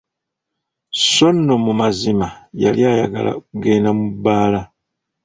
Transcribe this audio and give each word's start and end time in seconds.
Sso 0.99 1.27
nno 1.35 1.55
mu 1.65 1.73
mazima 1.81 2.27
yali 2.63 2.81
ayagala 2.91 3.31
kugenda 3.47 3.89
mu 3.97 4.05
bbaala! 4.13 4.61